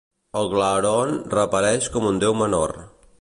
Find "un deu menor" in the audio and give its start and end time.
2.13-2.77